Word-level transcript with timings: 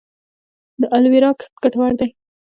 د 0.81 0.83
الوویرا 0.95 1.29
کښت 1.39 1.53
ګټور 1.63 1.91
دی؟ 1.99 2.09